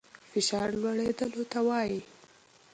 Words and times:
فشار 0.31 0.69
لوړېدلو 0.81 1.43
ته 1.51 1.59
وايي. 1.67 1.99